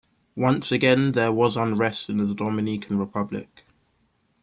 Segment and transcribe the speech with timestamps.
[0.35, 3.61] Once again there was unrest in the Dominican Republic.